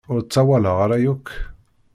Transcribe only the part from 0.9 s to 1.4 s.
yakk.